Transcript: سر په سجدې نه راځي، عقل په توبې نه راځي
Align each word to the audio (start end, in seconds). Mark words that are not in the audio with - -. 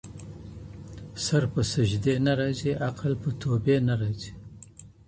سر 1.25 1.43
په 1.53 1.61
سجدې 1.73 2.15
نه 2.25 2.33
راځي، 2.39 2.71
عقل 2.87 3.13
په 3.21 3.29
توبې 3.41 3.77
نه 3.87 3.93
راځي 4.01 4.31